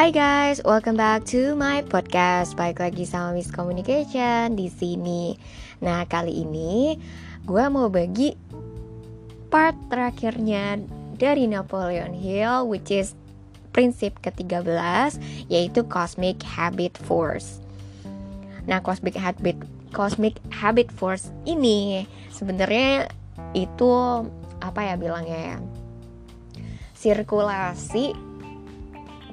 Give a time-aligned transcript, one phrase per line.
[0.00, 2.56] Hai guys, welcome back to my podcast.
[2.56, 5.36] Baik lagi sama Miss Communication di sini.
[5.84, 6.96] Nah, kali ini
[7.44, 8.32] gue mau bagi
[9.52, 10.80] part terakhirnya
[11.20, 13.12] dari Napoleon Hill which is
[13.76, 15.20] prinsip ke-13
[15.52, 17.60] yaitu cosmic habit force.
[18.64, 19.60] Nah, cosmic habit
[19.92, 23.04] cosmic habit force ini sebenarnya
[23.52, 23.92] itu
[24.64, 25.58] apa ya bilangnya ya?
[26.96, 28.29] Sirkulasi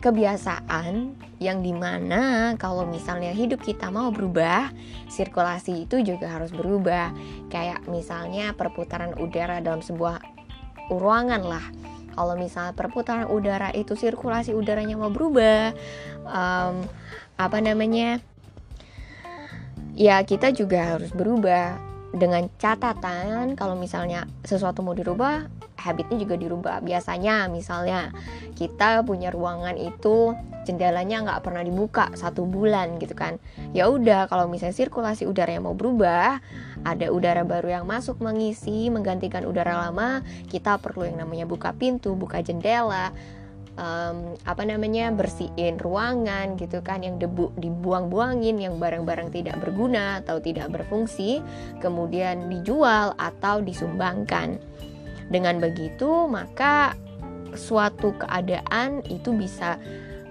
[0.08, 4.72] kebiasaan yang di mana kalau misalnya hidup kita mau berubah,
[5.12, 7.12] sirkulasi itu juga harus berubah.
[7.52, 10.24] Kayak misalnya perputaran udara dalam sebuah
[10.88, 11.66] ruangan lah.
[12.16, 15.76] Kalau misalnya perputaran udara itu sirkulasi udaranya mau berubah,
[16.24, 16.88] um,
[17.36, 18.24] apa namanya?
[19.94, 21.76] Ya kita juga harus berubah
[22.16, 26.82] dengan catatan kalau misalnya sesuatu mau dirubah habitnya juga dirubah.
[26.84, 28.12] Biasanya misalnya
[28.58, 30.34] kita punya ruangan itu
[30.68, 33.40] jendelanya nggak pernah dibuka satu bulan gitu kan.
[33.72, 36.44] Ya udah kalau misalnya sirkulasi udara yang mau berubah
[36.84, 42.14] ada udara baru yang masuk mengisi menggantikan udara lama kita perlu yang namanya buka pintu
[42.14, 43.16] buka jendela
[43.78, 50.42] um, apa namanya bersihin ruangan gitu kan yang debu dibuang-buangin yang barang-barang tidak berguna atau
[50.42, 51.40] tidak berfungsi
[51.80, 54.60] kemudian dijual atau disumbangkan
[55.28, 56.96] dengan begitu, maka
[57.56, 59.76] suatu keadaan itu bisa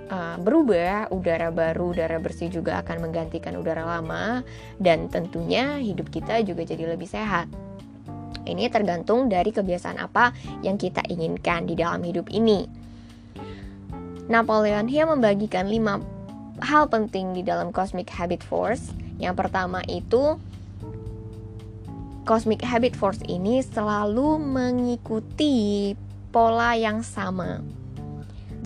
[0.09, 4.41] uh, berubah, udara baru, udara bersih juga akan menggantikan udara lama,
[4.81, 7.51] dan tentunya hidup kita juga jadi lebih sehat.
[8.47, 10.31] Ini tergantung dari kebiasaan apa
[10.63, 12.65] yang kita inginkan di dalam hidup ini.
[14.31, 15.99] Napoleon Hill membagikan lima
[16.63, 18.95] hal penting di dalam Cosmic Habit Force.
[19.19, 20.39] Yang pertama itu
[22.27, 25.95] Cosmic Habit Force ini selalu mengikuti
[26.35, 27.63] pola yang sama.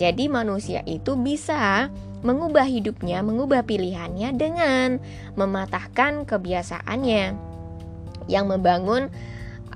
[0.01, 1.93] Jadi manusia itu bisa
[2.25, 4.97] mengubah hidupnya, mengubah pilihannya dengan
[5.37, 7.37] mematahkan kebiasaannya
[8.33, 9.13] yang membangun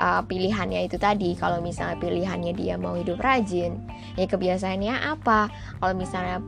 [0.01, 1.37] uh, pilihannya itu tadi.
[1.37, 3.85] Kalau misalnya pilihannya dia mau hidup rajin,
[4.17, 5.53] ya kebiasaannya apa?
[5.77, 6.41] Kalau misalnya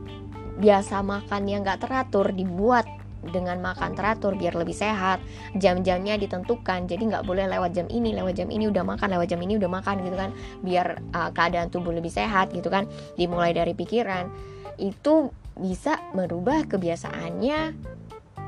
[0.57, 2.89] biasa makan yang gak teratur dibuat
[3.25, 5.19] dengan makan teratur biar lebih sehat.
[5.57, 9.41] Jam-jamnya ditentukan jadi nggak boleh lewat jam ini lewat jam ini udah makan lewat jam
[9.41, 10.29] ini udah makan gitu kan.
[10.61, 12.85] Biar uh, keadaan tubuh lebih sehat gitu kan.
[13.19, 14.29] Dimulai dari pikiran.
[14.77, 17.59] Itu bisa merubah kebiasaannya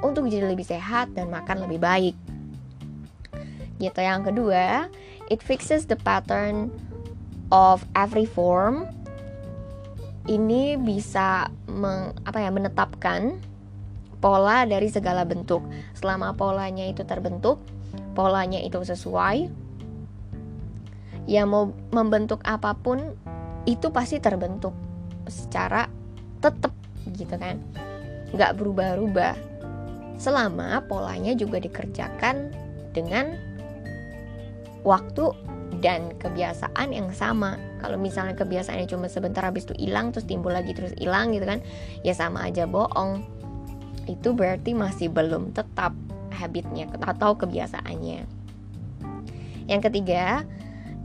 [0.06, 2.16] untuk jadi lebih sehat dan makan lebih baik.
[3.80, 4.00] Gitu.
[4.00, 4.88] Yang kedua
[5.30, 6.69] it fixes the pattern
[7.50, 8.86] of every form.
[10.30, 13.41] Ini bisa meng, apa ya menetapkan
[14.19, 15.63] pola dari segala bentuk.
[15.96, 17.59] Selama polanya itu terbentuk,
[18.16, 19.47] polanya itu sesuai,
[21.28, 23.16] ya mau membentuk apa pun
[23.68, 24.75] itu pasti terbentuk
[25.28, 25.88] secara
[26.40, 26.72] tetap
[27.16, 27.59] gitu kan,
[28.35, 29.35] nggak berubah-ubah.
[30.19, 32.51] Selama polanya juga dikerjakan
[32.91, 33.40] dengan
[34.84, 35.31] waktu
[35.80, 37.56] dan kebiasaan yang sama.
[37.80, 41.63] Kalau misalnya kebiasaannya cuma sebentar habis itu hilang terus timbul lagi terus hilang gitu kan,
[42.03, 43.24] ya sama aja bohong
[44.09, 45.93] itu berarti masih belum tetap
[46.33, 48.25] habitnya atau kebiasaannya.
[49.69, 50.43] Yang ketiga,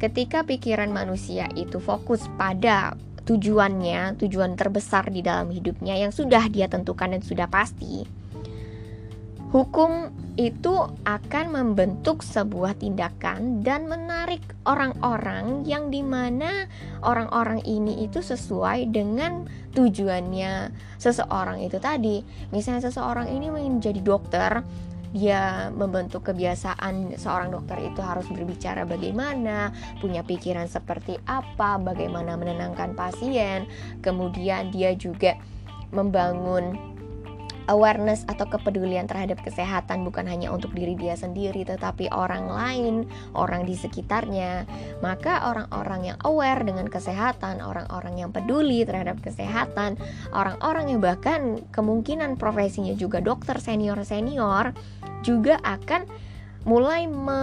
[0.01, 2.97] ketika pikiran manusia itu fokus pada
[3.29, 8.09] tujuannya, tujuan terbesar di dalam hidupnya yang sudah dia tentukan dan sudah pasti,
[9.55, 16.67] Hukum itu akan membentuk sebuah tindakan dan menarik orang-orang yang di mana
[17.07, 19.47] orang-orang ini itu sesuai dengan
[19.79, 22.27] tujuannya seseorang itu tadi.
[22.51, 24.67] Misalnya seseorang ini menjadi dokter,
[25.15, 29.71] dia membentuk kebiasaan seorang dokter itu harus berbicara bagaimana,
[30.03, 33.71] punya pikiran seperti apa, bagaimana menenangkan pasien,
[34.03, 35.39] kemudian dia juga
[35.95, 36.94] membangun
[37.69, 42.95] awareness atau kepedulian terhadap kesehatan bukan hanya untuk diri dia sendiri tetapi orang lain,
[43.33, 44.69] orang di sekitarnya.
[45.01, 49.97] Maka orang-orang yang aware dengan kesehatan, orang-orang yang peduli terhadap kesehatan,
[50.33, 54.77] orang-orang yang bahkan kemungkinan profesinya juga dokter senior-senior
[55.25, 56.05] juga akan
[56.65, 57.41] mulai me,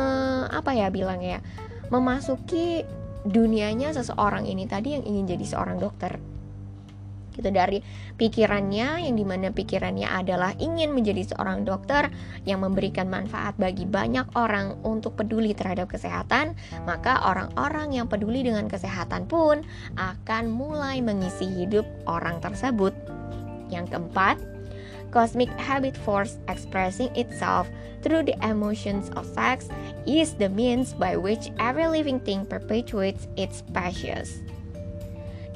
[0.49, 1.45] apa ya bilangnya
[1.93, 2.81] memasuki
[3.21, 6.17] dunianya seseorang ini tadi yang ingin jadi seorang dokter
[7.35, 7.79] gitu dari
[8.19, 12.11] pikirannya yang di mana pikirannya adalah ingin menjadi seorang dokter
[12.43, 18.67] yang memberikan manfaat bagi banyak orang untuk peduli terhadap kesehatan maka orang-orang yang peduli dengan
[18.67, 19.63] kesehatan pun
[19.95, 22.91] akan mulai mengisi hidup orang tersebut
[23.71, 24.39] yang keempat
[25.11, 27.67] Cosmic habit force expressing itself
[28.01, 29.67] through the emotions of sex
[30.07, 34.39] is the means by which every living thing perpetuates its passions.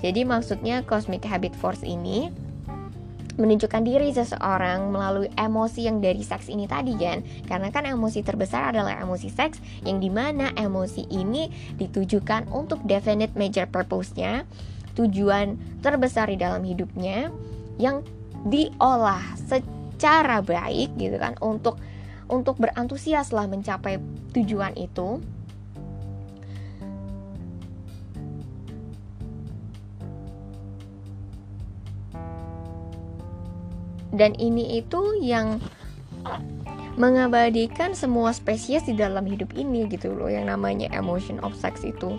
[0.04, 2.32] Jadi maksudnya cosmic habit force ini
[3.36, 8.72] menunjukkan diri seseorang melalui emosi yang dari seks ini tadi kan karena kan emosi terbesar
[8.72, 14.48] adalah emosi seks yang di mana emosi ini ditujukan untuk definite major purpose-nya
[14.96, 17.28] tujuan terbesar di dalam hidupnya
[17.76, 18.08] yang
[18.48, 21.76] diolah secara baik gitu kan untuk
[22.32, 24.00] untuk berantusias lah mencapai
[24.32, 25.20] tujuan itu
[34.16, 35.60] dan ini itu yang
[36.96, 42.16] mengabadikan semua spesies di dalam hidup ini gitu loh yang namanya emotion of sex itu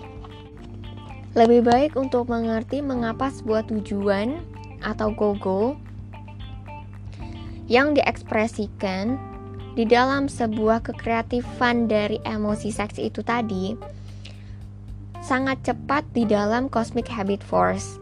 [1.36, 4.40] lebih baik untuk mengerti mengapa sebuah tujuan
[4.84, 5.76] atau goal
[7.68, 9.20] yang diekspresikan
[9.76, 13.76] di dalam sebuah kekreatifan dari emosi seks itu tadi
[15.20, 18.00] sangat cepat di dalam cosmic habit force.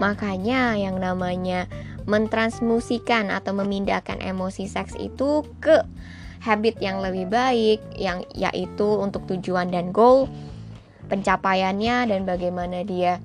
[0.00, 1.68] Makanya yang namanya
[2.10, 5.86] mentransmusikan atau memindahkan emosi seks itu ke
[6.42, 10.26] habit yang lebih baik yang yaitu untuk tujuan dan goal
[11.06, 13.22] pencapaiannya dan bagaimana dia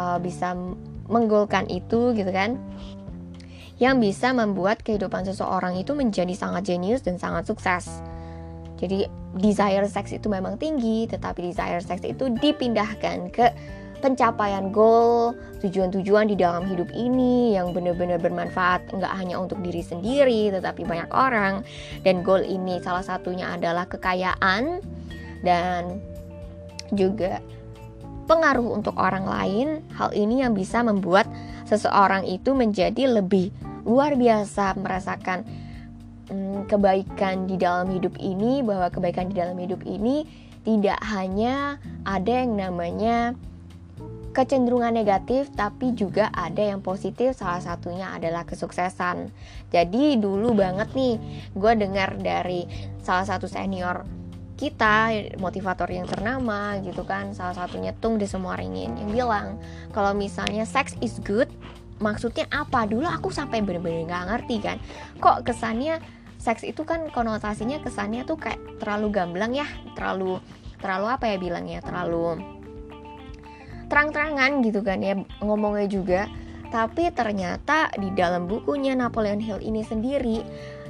[0.00, 0.56] uh, bisa
[1.12, 2.56] menggolkan itu gitu kan
[3.82, 7.90] yang bisa membuat kehidupan seseorang itu menjadi sangat jenius dan sangat sukses.
[8.78, 13.50] Jadi desire seks itu memang tinggi, tetapi desire seks itu dipindahkan ke
[14.02, 20.50] pencapaian goal, tujuan-tujuan di dalam hidup ini yang benar-benar bermanfaat nggak hanya untuk diri sendiri
[20.50, 21.62] tetapi banyak orang
[22.02, 24.82] dan goal ini salah satunya adalah kekayaan
[25.46, 26.02] dan
[26.90, 27.38] juga
[28.26, 29.68] pengaruh untuk orang lain.
[29.94, 31.30] Hal ini yang bisa membuat
[31.66, 35.42] seseorang itu menjadi lebih luar biasa merasakan
[36.30, 40.26] hmm, kebaikan di dalam hidup ini bahwa kebaikan di dalam hidup ini
[40.62, 43.34] tidak hanya ada yang namanya
[44.32, 47.36] kecenderungan negatif tapi juga ada yang positif.
[47.36, 49.28] Salah satunya adalah kesuksesan.
[49.70, 51.16] Jadi dulu banget nih
[51.52, 52.64] gue dengar dari
[53.04, 54.02] salah satu senior
[54.56, 55.10] kita
[55.42, 59.58] motivator yang ternama gitu kan salah satunya Tung de Semuaringin yang bilang
[59.90, 61.50] kalau misalnya sex is good
[61.98, 62.86] maksudnya apa?
[62.86, 64.76] Dulu aku sampai bener-bener nggak ngerti kan
[65.18, 65.98] kok kesannya
[66.42, 70.42] seks itu kan konotasinya kesannya tuh kayak terlalu gamblang ya terlalu
[70.82, 72.42] terlalu apa ya bilangnya terlalu
[73.92, 76.22] terang-terangan gitu kan ya ngomongnya juga.
[76.72, 80.40] Tapi ternyata di dalam bukunya Napoleon Hill ini sendiri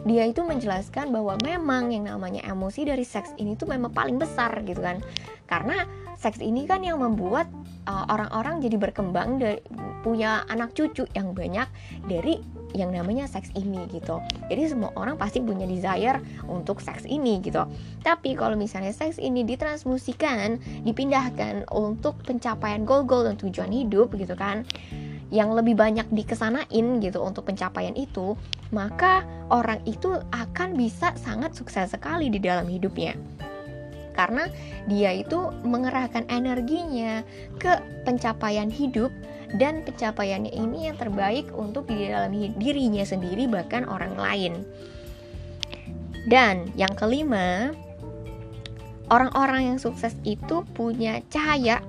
[0.06, 4.62] dia itu menjelaskan bahwa memang yang namanya emosi dari seks ini tuh memang paling besar
[4.62, 5.02] gitu kan.
[5.50, 5.82] Karena
[6.18, 7.50] seks ini kan yang membuat
[7.90, 9.58] uh, orang-orang uh, jadi berkembang dari
[10.02, 11.66] punya anak cucu yang banyak
[12.06, 14.18] dari yang namanya seks ini gitu.
[14.48, 17.64] Jadi semua orang pasti punya desire untuk seks ini gitu.
[18.04, 24.64] Tapi kalau misalnya seks ini ditransmusikan dipindahkan untuk pencapaian goal-goal dan tujuan hidup gitu kan
[25.32, 28.36] yang lebih banyak dikesanain gitu untuk pencapaian itu
[28.68, 33.16] maka orang itu akan bisa sangat sukses sekali di dalam hidupnya.
[34.12, 34.44] Karena
[34.88, 37.24] dia itu mengerahkan energinya
[37.56, 39.08] ke pencapaian hidup
[39.56, 44.64] dan pencapaiannya ini yang terbaik untuk di dalam dirinya sendiri bahkan orang lain.
[46.30, 47.74] Dan yang kelima,
[49.12, 51.84] orang-orang yang sukses itu punya cahaya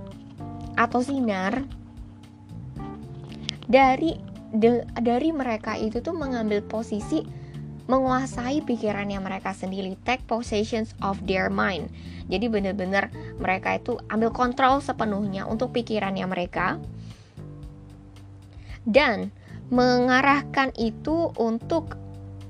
[0.76, 1.64] atau sinar
[3.70, 4.18] dari
[4.52, 7.24] de, dari mereka itu tuh mengambil posisi
[7.84, 11.92] menguasai pikirannya mereka sendiri take possessions of their mind
[12.32, 16.80] jadi benar-benar mereka itu ambil kontrol sepenuhnya untuk pikirannya mereka
[18.88, 19.32] dan
[19.72, 21.96] mengarahkan itu untuk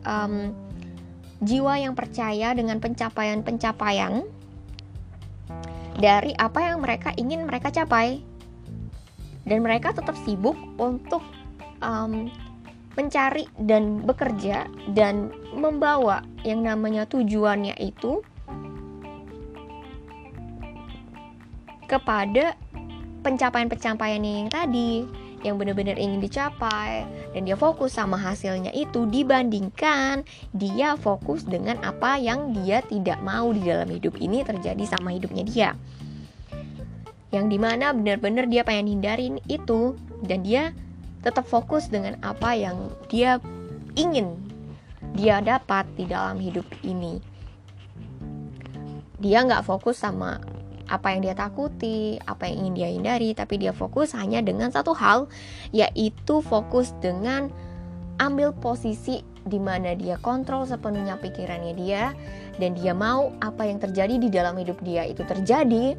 [0.04, 0.52] um,
[1.44, 4.24] jiwa yang percaya dengan pencapaian-pencapaian
[6.00, 8.24] dari apa yang mereka ingin mereka capai.
[9.44, 11.20] Dan mereka tetap sibuk untuk
[11.84, 12.32] um,
[12.96, 18.24] mencari dan bekerja dan membawa yang namanya tujuannya itu
[21.92, 22.56] kepada
[23.20, 25.04] pencapaian-pencapaian yang tadi
[25.44, 27.06] yang benar-benar ingin dicapai.
[27.36, 30.24] Dan dia fokus sama hasilnya itu dibandingkan
[30.56, 35.44] dia fokus dengan apa yang dia tidak mau di dalam hidup ini terjadi sama hidupnya
[35.44, 35.70] dia.
[37.30, 40.72] Yang di mana benar-benar dia pengen hindarin itu dan dia
[41.24, 43.40] tetap fokus dengan apa yang dia
[43.96, 44.36] ingin
[45.14, 47.22] dia dapat di dalam hidup ini.
[49.22, 50.42] Dia nggak fokus sama
[50.94, 54.94] apa yang dia takuti, apa yang ingin dia hindari, tapi dia fokus hanya dengan satu
[54.94, 55.26] hal,
[55.74, 57.50] yaitu fokus dengan
[58.22, 62.14] ambil posisi di mana dia kontrol sepenuhnya pikirannya dia
[62.62, 65.98] dan dia mau apa yang terjadi di dalam hidup dia itu terjadi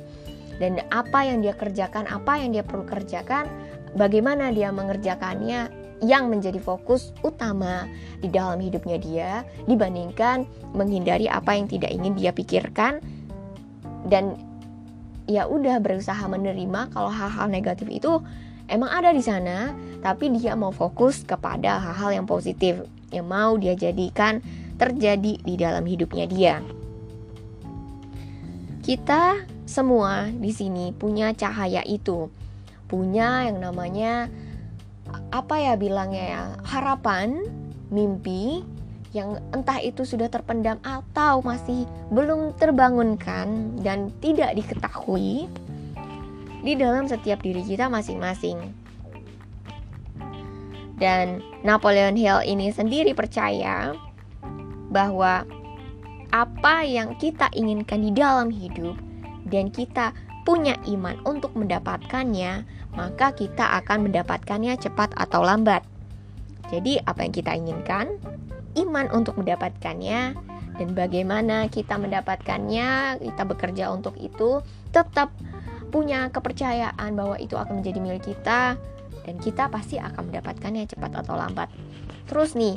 [0.63, 3.51] dan apa yang dia kerjakan, apa yang dia perlu kerjakan,
[3.99, 7.91] bagaimana dia mengerjakannya yang menjadi fokus utama
[8.23, 9.31] di dalam hidupnya dia
[9.67, 10.47] dibandingkan
[10.77, 13.03] menghindari apa yang tidak ingin dia pikirkan
[14.07, 14.37] dan
[15.25, 18.21] ya udah berusaha menerima kalau hal-hal negatif itu
[18.69, 19.73] emang ada di sana
[20.05, 24.43] tapi dia mau fokus kepada hal-hal yang positif yang mau dia jadikan
[24.75, 26.55] terjadi di dalam hidupnya dia.
[28.85, 32.29] Kita semua di sini punya cahaya itu,
[32.85, 34.29] punya yang namanya
[35.33, 37.49] apa ya bilangnya ya harapan,
[37.89, 38.67] mimpi
[39.15, 45.47] yang entah itu sudah terpendam atau masih belum terbangunkan dan tidak diketahui
[46.67, 48.59] di dalam setiap diri kita masing-masing.
[50.99, 53.95] Dan Napoleon Hill ini sendiri percaya
[54.91, 55.47] bahwa
[56.35, 58.99] apa yang kita inginkan di dalam hidup
[59.47, 60.11] dan kita
[60.43, 62.67] punya iman untuk mendapatkannya,
[62.99, 65.87] maka kita akan mendapatkannya cepat atau lambat.
[66.69, 68.19] Jadi, apa yang kita inginkan,
[68.79, 70.35] iman untuk mendapatkannya,
[70.75, 75.31] dan bagaimana kita mendapatkannya, kita bekerja untuk itu, tetap
[75.95, 78.75] punya kepercayaan bahwa itu akan menjadi milik kita,
[79.25, 81.71] dan kita pasti akan mendapatkannya cepat atau lambat.
[82.27, 82.77] Terus nih,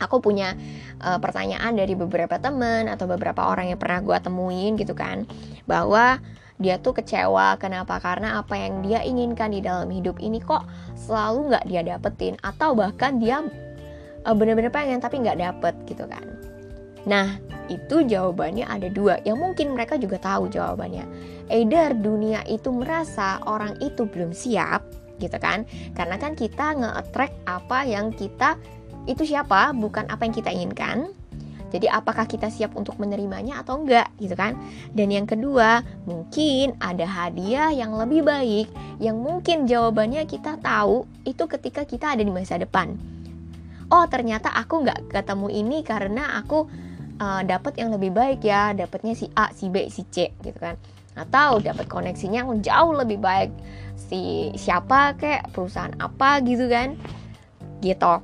[0.00, 0.56] aku punya
[1.04, 5.28] uh, pertanyaan dari beberapa teman atau beberapa orang yang pernah gue temuin gitu kan
[5.68, 6.18] bahwa
[6.60, 11.52] dia tuh kecewa kenapa karena apa yang dia inginkan di dalam hidup ini kok selalu
[11.52, 13.40] nggak dia dapetin atau bahkan dia
[14.24, 16.24] bener-bener pengen tapi nggak dapet gitu kan.
[17.08, 17.40] Nah
[17.72, 19.22] itu jawabannya ada dua.
[19.24, 21.06] Yang mungkin mereka juga tahu jawabannya.
[21.48, 24.84] Either dunia itu merasa orang itu belum siap
[25.22, 25.64] gitu kan.
[25.96, 28.60] Karena kan kita nge-attract apa yang kita
[29.08, 31.16] itu siapa bukan apa yang kita inginkan.
[31.70, 34.58] Jadi apakah kita siap untuk menerimanya atau enggak gitu kan?
[34.90, 38.66] Dan yang kedua, mungkin ada hadiah yang lebih baik
[38.98, 42.98] yang mungkin jawabannya kita tahu itu ketika kita ada di masa depan.
[43.90, 46.70] Oh, ternyata aku nggak ketemu ini karena aku
[47.18, 50.78] uh, dapat yang lebih baik ya, dapatnya si A, si B, si C gitu kan.
[51.18, 53.50] Atau dapat koneksinya yang jauh lebih baik
[53.98, 56.94] si siapa kayak perusahaan apa gitu kan.
[57.82, 58.14] Gitu.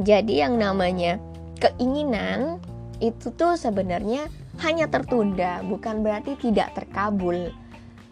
[0.00, 1.20] Jadi yang namanya
[1.60, 2.56] keinginan
[3.04, 4.32] itu tuh sebenarnya
[4.64, 7.52] hanya tertunda, bukan berarti tidak terkabul.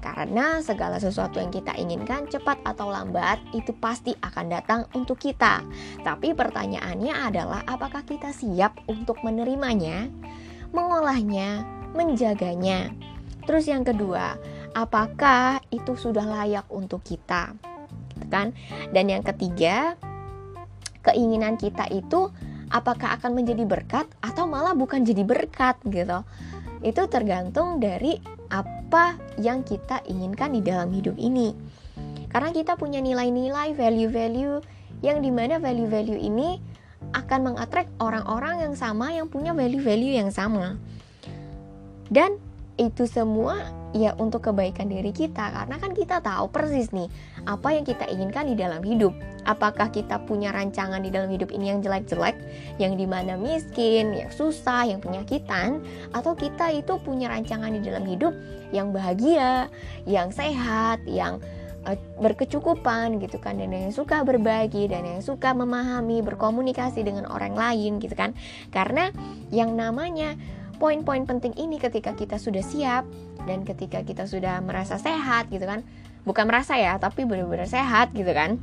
[0.01, 5.61] Karena segala sesuatu yang kita inginkan cepat atau lambat itu pasti akan datang untuk kita.
[6.01, 10.09] Tapi pertanyaannya adalah apakah kita siap untuk menerimanya,
[10.73, 12.97] mengolahnya, menjaganya.
[13.45, 14.41] Terus yang kedua,
[14.73, 17.53] apakah itu sudah layak untuk kita?
[18.33, 18.57] Kan?
[18.97, 20.01] Dan yang ketiga,
[21.05, 22.33] keinginan kita itu
[22.71, 26.25] apakah akan menjadi berkat atau malah bukan jadi berkat gitu.
[26.81, 31.55] Itu tergantung dari apa yang kita inginkan di dalam hidup ini.
[32.31, 34.63] Karena kita punya nilai-nilai, value-value
[35.03, 36.61] yang di mana value-value ini
[37.17, 40.77] akan mengattract orang-orang yang sama yang punya value-value yang sama.
[42.11, 42.37] Dan
[42.77, 47.11] itu semua ya untuk kebaikan diri kita karena kan kita tahu persis nih
[47.47, 49.15] apa yang kita inginkan di dalam hidup.
[49.49, 52.37] Apakah kita punya rancangan di dalam hidup ini yang jelek-jelek
[52.77, 55.81] yang di mana miskin yang susah yang penyakitan
[56.13, 58.37] atau kita itu punya rancangan di dalam hidup
[58.69, 59.73] yang bahagia
[60.05, 61.41] yang sehat yang
[61.89, 67.57] uh, berkecukupan gitu kan dan yang suka berbagi dan yang suka memahami berkomunikasi dengan orang
[67.57, 68.37] lain gitu kan.
[68.69, 69.09] Karena
[69.49, 70.37] yang namanya
[70.77, 73.05] poin-poin penting ini ketika kita sudah siap
[73.45, 75.85] dan ketika kita sudah merasa sehat gitu kan
[76.31, 78.63] bukan merasa ya tapi benar-benar sehat gitu kan.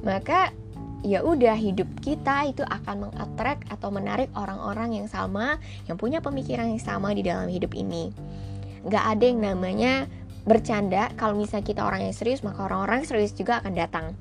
[0.00, 0.56] Maka
[1.04, 6.72] ya udah hidup kita itu akan mengattract atau menarik orang-orang yang sama yang punya pemikiran
[6.72, 8.08] yang sama di dalam hidup ini.
[8.88, 9.92] Nggak ada yang namanya
[10.48, 11.12] bercanda.
[11.20, 14.16] Kalau misalnya kita orang yang serius maka orang-orang serius juga akan datang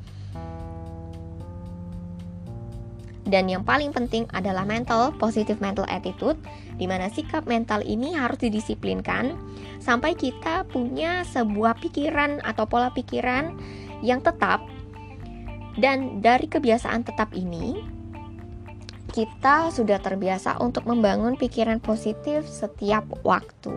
[3.28, 6.40] Dan yang paling penting adalah mental, positive mental attitude,
[6.80, 9.36] di mana sikap mental ini harus didisiplinkan
[9.84, 13.52] sampai kita punya sebuah pikiran atau pola pikiran
[14.00, 14.64] yang tetap.
[15.78, 17.78] Dan dari kebiasaan tetap ini,
[19.12, 23.76] kita sudah terbiasa untuk membangun pikiran positif setiap waktu.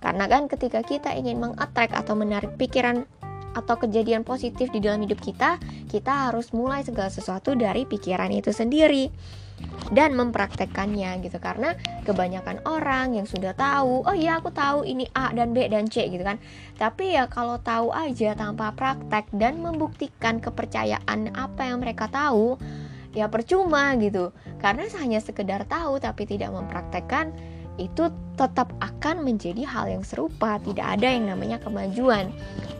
[0.00, 3.08] Karena kan ketika kita ingin mengattract atau menarik pikiran
[3.56, 5.56] atau kejadian positif di dalam hidup kita,
[5.88, 9.08] kita harus mulai segala sesuatu dari pikiran itu sendiri
[9.90, 11.40] dan mempraktekkannya gitu.
[11.40, 11.72] Karena
[12.04, 16.12] kebanyakan orang yang sudah tahu oh iya aku tahu ini A dan B dan C
[16.12, 16.36] gitu kan.
[16.76, 22.60] Tapi ya kalau tahu aja tanpa praktek dan membuktikan kepercayaan apa yang mereka tahu
[23.16, 24.36] ya percuma gitu.
[24.60, 27.32] Karena hanya sekedar tahu tapi tidak mempraktekkan
[27.76, 32.32] itu tetap akan menjadi hal yang serupa, tidak ada yang namanya kemajuan.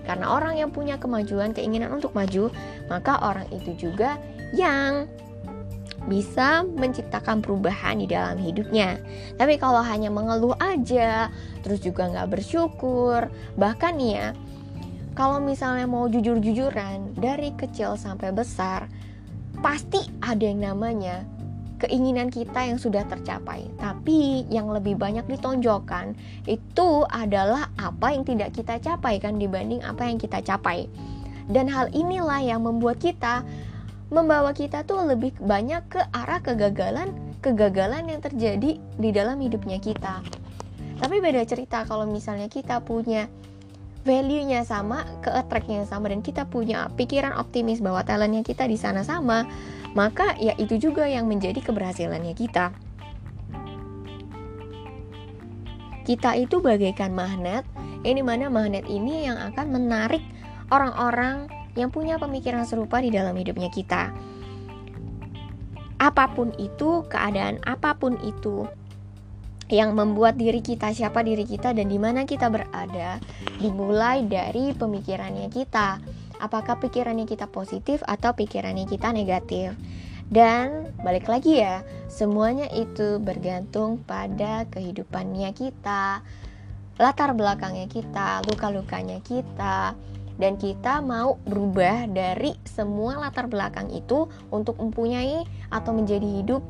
[0.05, 2.53] Karena orang yang punya kemajuan, keinginan untuk maju,
[2.89, 4.21] maka orang itu juga
[4.55, 5.09] yang
[6.07, 9.01] bisa menciptakan perubahan di dalam hidupnya.
[9.35, 11.29] Tapi kalau hanya mengeluh aja,
[11.67, 13.27] terus juga nggak bersyukur,
[13.59, 14.31] bahkan ya,
[15.19, 18.87] kalau misalnya mau jujur-jujuran dari kecil sampai besar,
[19.65, 21.27] pasti ada yang namanya
[21.81, 23.69] keinginan kita yang sudah tercapai.
[23.77, 26.17] Tapi yang lebih banyak ditonjolkan
[26.49, 30.89] itu adalah apa yang tidak kita capai kan dibanding apa yang kita capai.
[31.47, 33.47] Dan hal inilah yang membuat kita
[34.11, 37.11] membawa kita tuh lebih banyak ke arah kegagalan
[37.43, 40.23] kegagalan yang terjadi di dalam hidupnya kita.
[40.97, 43.29] Tapi beda cerita kalau misalnya kita punya
[44.07, 49.03] value-nya sama, ke attract-nya sama dan kita punya pikiran optimis bahwa talentnya kita di sana
[49.03, 49.45] sama,
[49.97, 52.77] maka ya itu juga yang menjadi keberhasilannya kita.
[56.05, 57.65] Kita itu bagaikan magnet,
[58.05, 60.23] ini mana magnet ini yang akan menarik
[60.71, 64.15] orang-orang yang punya pemikiran serupa di dalam hidupnya kita.
[65.97, 68.69] Apa pun itu, keadaan apa pun itu
[69.67, 73.19] yang membuat diri kita siapa diri kita dan di mana kita berada
[73.59, 75.99] dimulai dari pemikirannya kita.
[76.43, 79.73] Apakah pikirannya kita positif atau pikirannya kita negatif?
[80.27, 86.21] Dan balik lagi ya, semuanya itu bergantung pada kehidupannya kita,
[86.99, 89.95] latar belakangnya kita, luka-lukanya kita,
[90.37, 96.61] dan kita mau berubah dari semua latar belakang itu untuk mempunyai atau menjadi hidup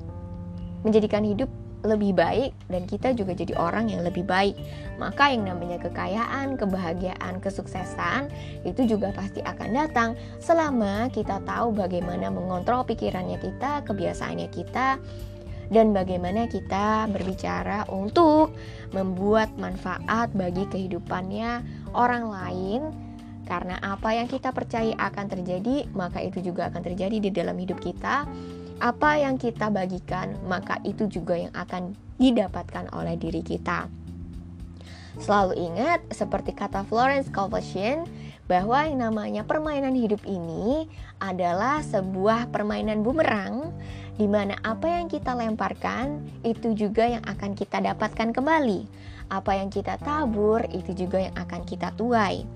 [0.86, 1.50] menjadikan hidup
[1.86, 4.58] lebih baik dan kita juga jadi orang yang lebih baik.
[4.98, 8.28] Maka yang namanya kekayaan, kebahagiaan, kesuksesan
[8.66, 10.10] itu juga pasti akan datang
[10.42, 14.98] selama kita tahu bagaimana mengontrol pikirannya kita, kebiasaannya kita
[15.70, 18.54] dan bagaimana kita berbicara untuk
[18.94, 21.62] membuat manfaat bagi kehidupannya
[21.94, 22.82] orang lain
[23.46, 27.78] karena apa yang kita percaya akan terjadi, maka itu juga akan terjadi di dalam hidup
[27.78, 28.26] kita.
[28.76, 33.88] Apa yang kita bagikan, maka itu juga yang akan didapatkan oleh diri kita.
[35.16, 38.04] Selalu ingat, seperti kata Florence Covetion,
[38.46, 40.86] bahwa yang namanya permainan hidup ini
[41.18, 43.72] adalah sebuah permainan bumerang
[44.20, 48.86] di mana apa yang kita lemparkan itu juga yang akan kita dapatkan kembali.
[49.32, 52.46] Apa yang kita tabur itu juga yang akan kita tuai.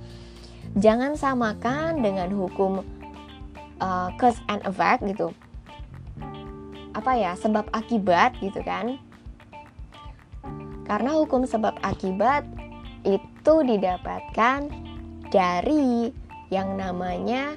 [0.78, 2.87] Jangan samakan dengan hukum
[3.83, 5.35] uh, cause and effect gitu.
[6.96, 8.98] Apa ya, sebab akibat gitu kan.
[10.87, 12.42] Karena hukum sebab akibat
[13.07, 14.66] itu didapatkan
[15.31, 16.11] dari
[16.50, 17.55] yang namanya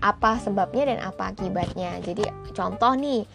[0.00, 1.98] apa sebabnya dan apa akibatnya.
[2.00, 3.26] Jadi contoh nih,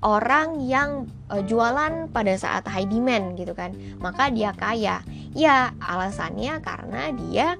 [0.00, 5.02] orang yang uh, jualan pada saat high demand gitu kan, maka dia kaya.
[5.34, 7.58] Ya, alasannya karena dia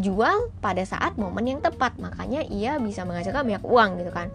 [0.00, 4.32] jual pada saat momen yang tepat makanya ia bisa menghasilkan banyak uang gitu kan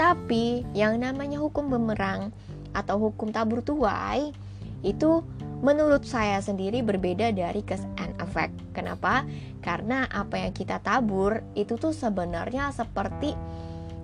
[0.00, 2.32] tapi yang namanya hukum bumerang
[2.72, 4.32] atau hukum tabur tuai
[4.80, 5.20] itu
[5.60, 8.56] menurut saya sendiri berbeda dari cause and effect.
[8.72, 9.28] Kenapa?
[9.60, 13.36] Karena apa yang kita tabur itu tuh sebenarnya seperti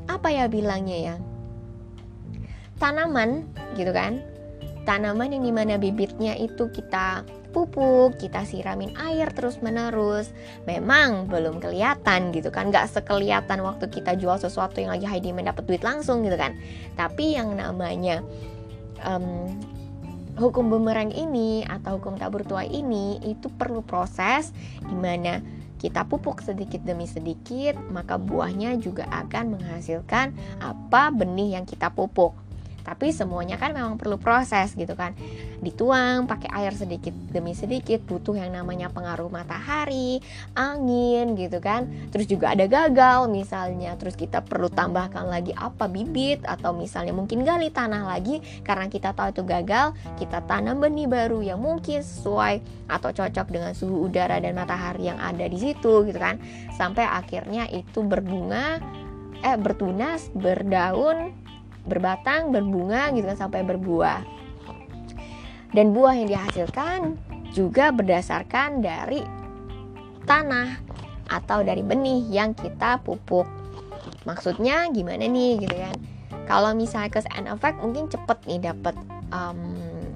[0.04, 1.16] apa ya bilangnya ya?
[2.76, 3.48] Tanaman
[3.80, 4.20] gitu kan?
[4.84, 7.24] Tanaman yang di mana bibitnya itu kita
[7.56, 10.28] pupuk, kita siramin air terus menerus.
[10.68, 15.48] Memang belum kelihatan gitu kan, nggak sekelihatan waktu kita jual sesuatu yang lagi high demand
[15.48, 16.52] dapat duit langsung gitu kan.
[17.00, 18.20] Tapi yang namanya
[19.00, 19.56] um,
[20.36, 24.52] hukum bumerang ini atau hukum tabur tuai ini itu perlu proses
[24.84, 25.40] di mana
[25.80, 32.36] kita pupuk sedikit demi sedikit maka buahnya juga akan menghasilkan apa benih yang kita pupuk
[32.86, 35.10] tapi semuanya kan memang perlu proses gitu kan.
[35.58, 40.22] Dituang pakai air sedikit demi sedikit butuh yang namanya pengaruh matahari
[40.54, 41.90] angin gitu kan.
[42.14, 43.98] Terus juga ada gagal misalnya.
[43.98, 48.38] Terus kita perlu tambahkan lagi apa bibit atau misalnya mungkin gali tanah lagi.
[48.62, 49.90] Karena kita tahu itu gagal
[50.22, 55.18] kita tanam benih baru yang mungkin sesuai atau cocok dengan suhu udara dan matahari yang
[55.18, 56.38] ada di situ gitu kan.
[56.78, 58.78] Sampai akhirnya itu berbunga
[59.42, 61.45] eh bertunas berdaun
[61.86, 64.20] berbatang, berbunga gitu kan sampai berbuah.
[65.72, 67.18] Dan buah yang dihasilkan
[67.54, 69.24] juga berdasarkan dari
[70.26, 70.82] tanah
[71.30, 73.46] atau dari benih yang kita pupuk.
[74.26, 75.96] Maksudnya gimana nih gitu kan?
[76.46, 78.94] Kalau misalnya cause and effect mungkin cepet nih dapat
[79.34, 79.58] um,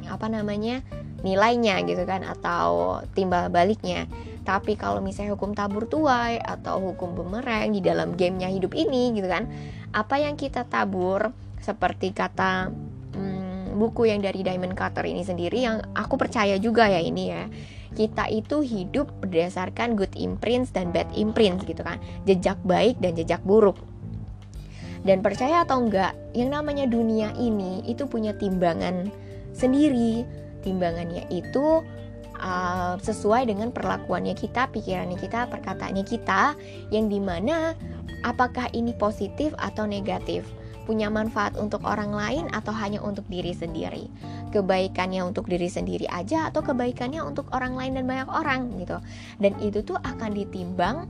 [0.07, 0.83] apa namanya
[1.21, 4.07] nilainya gitu kan atau timbal baliknya.
[4.47, 9.29] Tapi kalau misalnya hukum tabur tuai atau hukum bumerang di dalam gamenya hidup ini gitu
[9.29, 9.47] kan,
[9.93, 11.31] apa yang kita tabur
[11.61, 12.73] seperti kata
[13.15, 17.45] hmm, buku yang dari Diamond Cutter ini sendiri yang aku percaya juga ya ini ya.
[17.91, 22.01] Kita itu hidup berdasarkan good imprints dan bad imprints gitu kan.
[22.25, 23.77] Jejak baik dan jejak buruk.
[25.01, 29.09] Dan percaya atau enggak yang namanya dunia ini itu punya timbangan
[29.57, 30.23] sendiri.
[30.61, 31.81] Timbangannya itu
[32.41, 36.57] uh, sesuai dengan perlakuannya kita pikirannya kita perkataannya kita
[36.93, 37.73] yang di mana
[38.25, 40.45] apakah ini positif atau negatif
[40.91, 44.11] punya manfaat untuk orang lain atau hanya untuk diri sendiri?
[44.51, 48.99] Kebaikannya untuk diri sendiri aja atau kebaikannya untuk orang lain dan banyak orang gitu.
[49.39, 51.07] Dan itu tuh akan ditimbang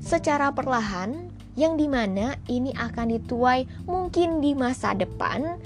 [0.00, 1.28] secara perlahan
[1.60, 5.60] yang di mana ini akan dituai mungkin di masa depan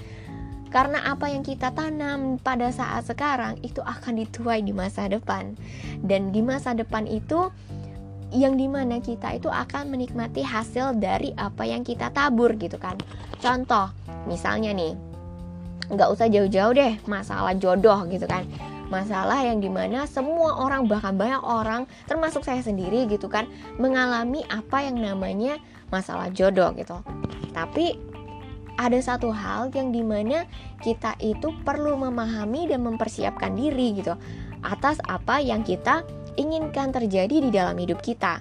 [0.75, 5.55] karena apa yang kita tanam pada saat sekarang itu akan dituai di masa depan.
[6.03, 7.47] Dan di masa depan itu
[8.33, 12.97] yang di mana kita itu akan menikmati hasil dari apa yang kita tabur gitu kan.
[13.37, 13.91] Contoh
[14.25, 14.97] misalnya nih
[15.85, 18.47] nggak usah jauh-jauh deh masalah jodoh gitu kan.
[18.89, 23.49] Masalah yang di mana semua orang bahkan banyak orang termasuk saya sendiri gitu kan
[23.81, 25.57] mengalami apa yang namanya
[25.89, 27.01] masalah jodoh gitu.
[27.53, 27.97] Tapi
[28.75, 30.43] ada satu hal yang di mana
[30.83, 34.13] kita itu perlu memahami dan mempersiapkan diri gitu
[34.65, 36.03] atas apa yang kita
[36.35, 38.39] inginkan terjadi di dalam hidup kita.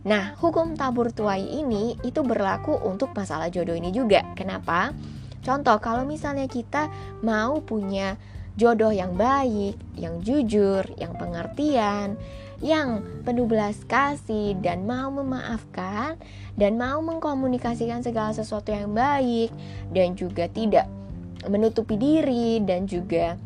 [0.00, 4.24] Nah, hukum tabur tuai ini itu berlaku untuk masalah jodoh ini juga.
[4.32, 4.96] Kenapa?
[5.44, 6.88] Contoh, kalau misalnya kita
[7.20, 8.16] mau punya
[8.56, 12.16] jodoh yang baik, yang jujur, yang pengertian,
[12.60, 16.20] yang penuh belas kasih dan mau memaafkan
[16.60, 19.48] dan mau mengkomunikasikan segala sesuatu yang baik
[19.96, 20.84] dan juga tidak
[21.48, 23.40] menutupi diri dan juga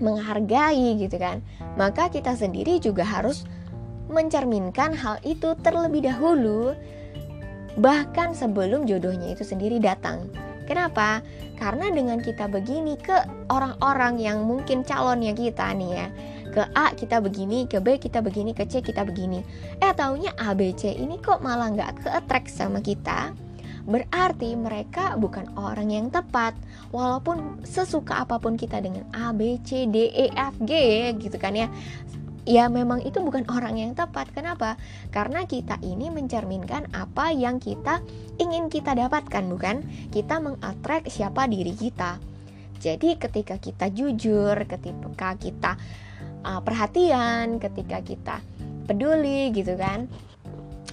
[0.00, 1.44] menghargai gitu kan.
[1.76, 3.44] Maka kita sendiri juga harus
[4.08, 6.76] mencerminkan hal itu terlebih dahulu
[7.80, 10.28] bahkan sebelum jodohnya itu sendiri datang.
[10.68, 11.24] Kenapa?
[11.56, 13.16] Karena dengan kita begini ke
[13.48, 16.08] orang-orang yang mungkin calonnya kita nih ya
[16.52, 19.40] ke A kita begini, ke B kita begini, ke C kita begini.
[19.80, 23.32] Eh taunya A, B, C ini kok malah nggak ke attract sama kita
[23.82, 26.54] berarti mereka bukan orang yang tepat
[26.94, 30.72] walaupun sesuka apa pun kita dengan A B C D E F G
[31.18, 31.66] gitu kan ya
[32.42, 34.30] ya memang itu bukan orang yang tepat.
[34.34, 34.74] Kenapa?
[35.14, 38.02] Karena kita ini mencerminkan apa yang kita
[38.42, 39.86] ingin kita dapatkan, bukan?
[40.10, 42.18] Kita mengattract siapa diri kita.
[42.82, 45.72] Jadi ketika kita jujur, ketika kita
[46.42, 48.36] uh, perhatian, ketika kita
[48.90, 50.10] peduli gitu kan,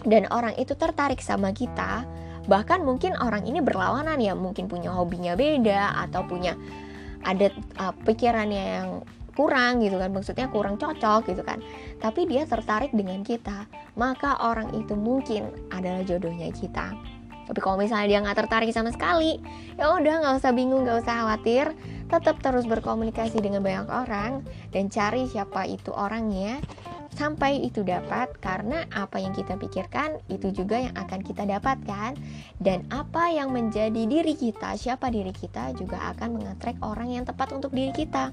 [0.05, 2.05] dan orang itu tertarik sama kita,
[2.49, 6.57] bahkan mungkin orang ini berlawanan ya mungkin punya hobinya beda atau punya
[7.21, 8.89] ada uh, pikirannya yang
[9.37, 11.63] kurang gitu kan maksudnya kurang cocok gitu kan.
[12.03, 16.91] Tapi dia tertarik dengan kita maka orang itu mungkin adalah jodohnya kita.
[17.49, 19.39] Tapi kalau misalnya dia nggak tertarik sama sekali
[19.79, 21.71] ya udah nggak usah bingung nggak usah khawatir.
[22.09, 24.41] Tetap terus berkomunikasi dengan banyak orang
[24.73, 26.57] dan cari siapa itu orangnya
[27.19, 32.15] sampai itu dapat karena apa yang kita pikirkan itu juga yang akan kita dapatkan.
[32.63, 37.51] Dan apa yang menjadi diri kita siapa diri kita juga akan mengatrek orang yang tepat
[37.51, 38.31] untuk diri kita.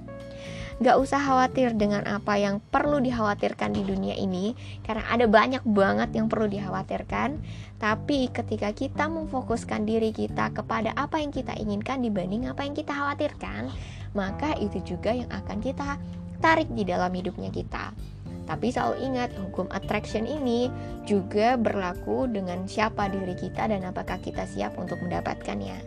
[0.79, 4.53] Gak usah khawatir dengan apa yang perlu dikhawatirkan di dunia ini
[4.85, 7.43] Karena ada banyak banget yang perlu dikhawatirkan.
[7.83, 12.93] Tapi ketika kita memfokuskan diri kita kepada apa yang kita inginkan dibanding apa yang kita
[12.95, 13.73] khawatirkan
[14.15, 15.99] Maka itu juga yang akan kita
[16.45, 18.16] tarik di dalam hidupnya kita
[18.47, 20.71] tapi selalu ingat, hukum attraction ini
[21.03, 25.83] juga berlaku dengan siapa diri kita dan apakah kita siap untuk mendapatkannya.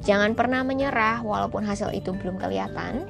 [0.00, 3.04] Jangan pernah menyerah walaupun hasil itu belum kelihatan.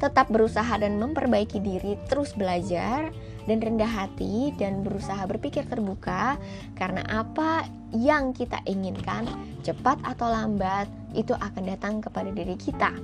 [0.00, 3.12] Tetap berusaha dan memperbaiki diri, terus belajar
[3.44, 6.36] dan rendah hati dan berusaha berpikir terbuka
[6.76, 9.24] karena apa yang kita inginkan
[9.64, 12.94] cepat atau lambat itu akan datang kepada diri kita.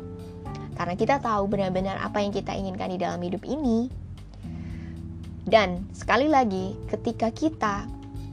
[0.74, 4.03] Karena kita tahu benar-benar apa yang kita inginkan di dalam hidup ini,
[5.44, 7.84] dan sekali lagi, ketika kita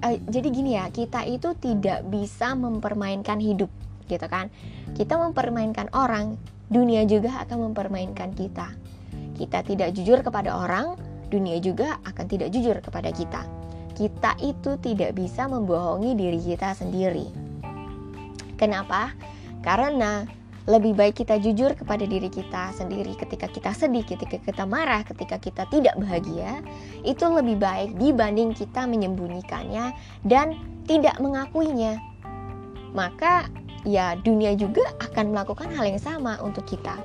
[0.04, 3.70] eh, jadi gini ya, kita itu tidak bisa mempermainkan hidup,
[4.08, 4.48] gitu kan?
[4.96, 6.40] Kita mempermainkan orang,
[6.72, 8.72] dunia juga akan mempermainkan kita.
[9.36, 10.96] Kita tidak jujur kepada orang,
[11.28, 13.44] dunia juga akan tidak jujur kepada kita.
[13.92, 17.28] Kita itu tidak bisa membohongi diri kita sendiri.
[18.56, 19.12] Kenapa?
[19.60, 20.24] Karena
[20.70, 25.42] lebih baik kita jujur kepada diri kita sendiri ketika kita sedih, ketika kita marah, ketika
[25.42, 26.62] kita tidak bahagia,
[27.02, 29.96] itu lebih baik dibanding kita menyembunyikannya
[30.26, 31.98] dan tidak mengakuinya.
[32.94, 33.50] Maka
[33.88, 37.02] ya dunia juga akan melakukan hal yang sama untuk kita.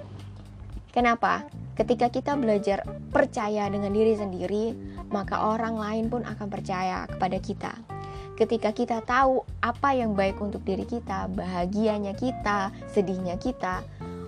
[0.92, 1.48] Kenapa?
[1.76, 4.72] Ketika kita belajar percaya dengan diri sendiri,
[5.12, 7.95] maka orang lain pun akan percaya kepada kita
[8.37, 13.81] ketika kita tahu apa yang baik untuk diri kita, bahagianya kita, sedihnya kita,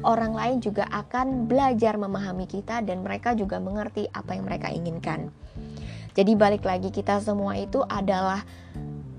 [0.03, 5.29] orang lain juga akan belajar memahami kita dan mereka juga mengerti apa yang mereka inginkan.
[6.17, 8.43] Jadi balik lagi kita semua itu adalah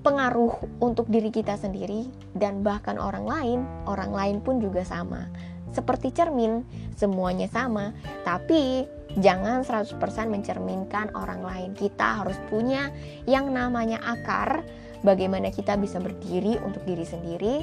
[0.02, 5.30] pengaruh untuk diri kita sendiri dan bahkan orang lain, orang lain pun juga sama.
[5.70, 6.66] Seperti cermin,
[6.98, 7.94] semuanya sama,
[8.26, 8.90] tapi
[9.22, 9.96] jangan 100%
[10.28, 11.70] mencerminkan orang lain.
[11.78, 12.90] Kita harus punya
[13.30, 14.66] yang namanya akar,
[15.04, 17.56] bagaimana kita bisa berdiri untuk diri sendiri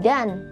[0.00, 0.44] dan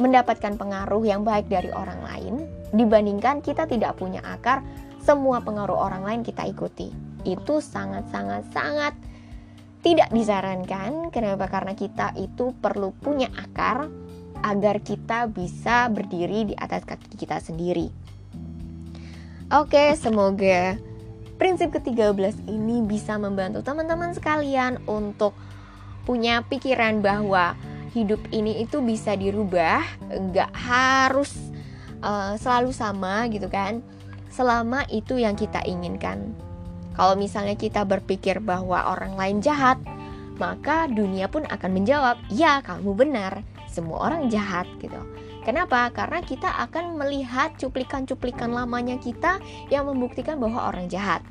[0.00, 2.34] mendapatkan pengaruh yang baik dari orang lain
[2.72, 4.64] dibandingkan kita tidak punya akar,
[5.04, 6.88] semua pengaruh orang lain kita ikuti.
[7.22, 8.94] Itu sangat-sangat sangat
[9.84, 11.12] tidak disarankan.
[11.12, 11.48] Kenapa?
[11.52, 13.88] Karena kita itu perlu punya akar
[14.40, 17.92] agar kita bisa berdiri di atas kaki kita sendiri.
[19.52, 20.80] Oke, semoga
[21.36, 25.32] prinsip ke-13 ini bisa membantu teman-teman sekalian untuk
[26.04, 27.54] punya pikiran bahwa
[27.92, 31.34] hidup ini itu bisa dirubah, nggak harus
[32.02, 33.82] uh, selalu sama gitu kan.
[34.30, 36.32] Selama itu yang kita inginkan.
[36.94, 39.78] Kalau misalnya kita berpikir bahwa orang lain jahat,
[40.38, 43.42] maka dunia pun akan menjawab, "Ya, kamu benar.
[43.66, 44.98] Semua orang jahat." gitu.
[45.40, 45.88] Kenapa?
[45.90, 49.40] Karena kita akan melihat cuplikan-cuplikan lamanya kita
[49.72, 51.24] yang membuktikan bahwa orang jahat.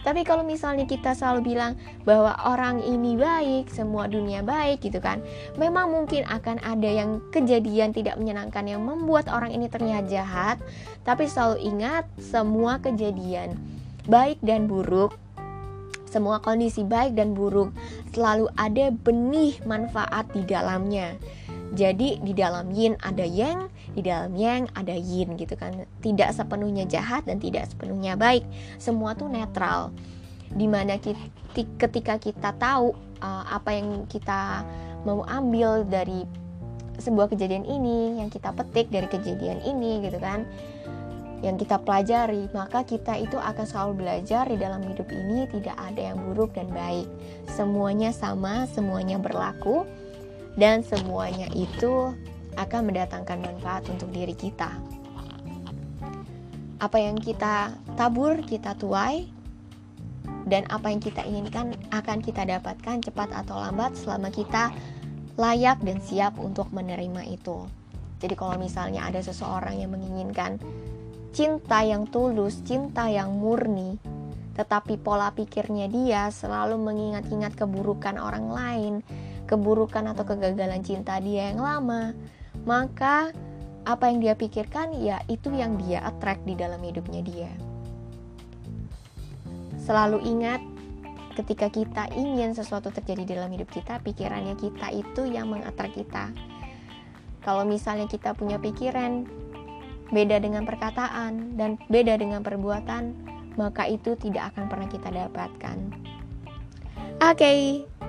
[0.00, 1.76] Tapi kalau misalnya kita selalu bilang
[2.08, 5.20] bahwa orang ini baik, semua dunia baik gitu kan,
[5.60, 10.56] memang mungkin akan ada yang kejadian tidak menyenangkan yang membuat orang ini terlihat jahat,
[11.04, 13.56] tapi selalu ingat semua kejadian
[14.08, 15.12] baik dan buruk
[16.10, 17.70] semua kondisi baik dan buruk
[18.10, 21.14] selalu ada benih manfaat di dalamnya.
[21.70, 25.86] Jadi di dalam yin ada yang, di dalam yang ada yin gitu kan.
[26.02, 28.42] Tidak sepenuhnya jahat dan tidak sepenuhnya baik.
[28.76, 29.94] Semua tuh netral.
[30.50, 31.22] Di mana kita,
[31.78, 34.66] ketika kita tahu uh, apa yang kita
[35.06, 36.26] mau ambil dari
[37.00, 40.44] sebuah kejadian ini, yang kita petik dari kejadian ini gitu kan
[41.40, 46.12] yang kita pelajari, maka kita itu akan selalu belajar di dalam hidup ini tidak ada
[46.12, 47.08] yang buruk dan baik.
[47.48, 49.88] Semuanya sama, semuanya berlaku
[50.60, 52.12] dan semuanya itu
[52.60, 54.68] akan mendatangkan manfaat untuk diri kita.
[56.80, 59.28] Apa yang kita tabur, kita tuai,
[60.48, 64.72] dan apa yang kita inginkan akan kita dapatkan cepat atau lambat selama kita
[65.40, 67.64] layak dan siap untuk menerima itu.
[68.20, 70.60] Jadi kalau misalnya ada seseorang yang menginginkan
[71.32, 73.96] cinta yang tulus, cinta yang murni,
[74.58, 78.94] tetapi pola pikirnya dia selalu mengingat-ingat keburukan orang lain,
[79.48, 82.12] keburukan atau kegagalan cinta dia yang lama,
[82.68, 83.32] maka
[83.88, 87.52] apa yang dia pikirkan ya itu yang dia attract di dalam hidupnya dia.
[89.80, 90.60] Selalu ingat
[91.40, 96.30] ketika kita ingin sesuatu terjadi dalam hidup kita, pikirannya kita itu yang mengatrak kita.
[97.40, 99.24] Kalau misalnya kita punya pikiran
[100.12, 103.16] beda dengan perkataan dan beda dengan perbuatan,
[103.56, 105.78] maka itu tidak akan pernah kita dapatkan.
[107.20, 107.58] Oke, okay,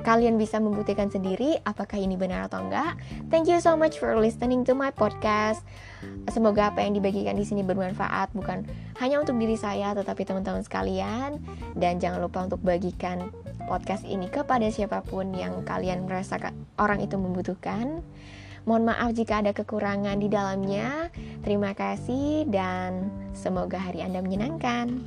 [0.01, 2.97] kalian bisa membuktikan sendiri apakah ini benar atau enggak.
[3.29, 5.61] Thank you so much for listening to my podcast.
[6.29, 8.65] Semoga apa yang dibagikan di sini bermanfaat bukan
[8.97, 11.37] hanya untuk diri saya tetapi teman-teman sekalian
[11.77, 13.29] dan jangan lupa untuk bagikan
[13.69, 16.37] podcast ini kepada siapa pun yang kalian merasa
[16.81, 18.01] orang itu membutuhkan.
[18.61, 21.09] Mohon maaf jika ada kekurangan di dalamnya.
[21.41, 25.01] Terima kasih dan semoga hari Anda menyenangkan.